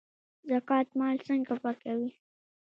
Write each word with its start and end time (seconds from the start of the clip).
زکات 0.49 0.87
مال 0.99 1.17
څنګه 1.27 1.53
پاکوي؟ 1.63 2.11